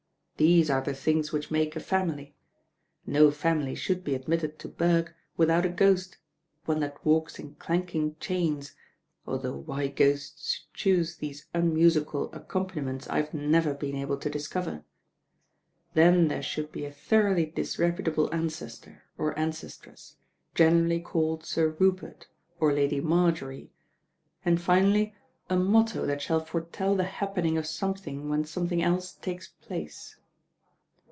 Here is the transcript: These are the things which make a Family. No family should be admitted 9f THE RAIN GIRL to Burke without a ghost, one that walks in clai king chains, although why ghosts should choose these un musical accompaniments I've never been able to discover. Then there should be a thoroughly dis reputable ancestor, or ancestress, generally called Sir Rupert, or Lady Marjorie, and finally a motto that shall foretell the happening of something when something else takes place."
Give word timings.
These 0.37 0.71
are 0.71 0.81
the 0.81 0.95
things 0.95 1.31
which 1.31 1.51
make 1.51 1.75
a 1.75 1.79
Family. 1.79 2.33
No 3.05 3.29
family 3.29 3.75
should 3.75 4.03
be 4.03 4.15
admitted 4.15 4.57
9f 4.57 4.57
THE 4.63 4.67
RAIN 4.69 4.77
GIRL 4.89 4.97
to 5.03 5.03
Burke 5.05 5.15
without 5.37 5.65
a 5.67 5.69
ghost, 5.69 6.17
one 6.65 6.79
that 6.79 7.05
walks 7.05 7.37
in 7.37 7.53
clai 7.57 7.85
king 7.87 8.15
chains, 8.19 8.73
although 9.27 9.55
why 9.57 9.85
ghosts 9.85 10.49
should 10.53 10.73
choose 10.73 11.17
these 11.17 11.45
un 11.53 11.75
musical 11.75 12.33
accompaniments 12.33 13.07
I've 13.07 13.35
never 13.35 13.75
been 13.75 13.95
able 13.95 14.17
to 14.17 14.31
discover. 14.31 14.83
Then 15.93 16.27
there 16.27 16.41
should 16.41 16.71
be 16.71 16.85
a 16.85 16.91
thoroughly 16.91 17.45
dis 17.45 17.77
reputable 17.77 18.27
ancestor, 18.33 19.03
or 19.19 19.37
ancestress, 19.37 20.15
generally 20.55 21.01
called 21.01 21.45
Sir 21.45 21.75
Rupert, 21.77 22.25
or 22.59 22.73
Lady 22.73 22.99
Marjorie, 22.99 23.69
and 24.43 24.59
finally 24.59 25.13
a 25.51 25.55
motto 25.55 26.07
that 26.07 26.19
shall 26.23 26.39
foretell 26.43 26.95
the 26.95 27.03
happening 27.03 27.59
of 27.59 27.67
something 27.67 28.27
when 28.27 28.43
something 28.43 28.81
else 28.81 29.11
takes 29.13 29.47
place." 29.47 30.17